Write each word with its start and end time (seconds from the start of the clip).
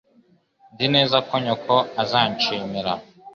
Nzi 0.73 0.87
neza 0.95 1.17
ko 1.27 1.33
nyoko 1.45 1.75
azanshimira. 2.01 2.93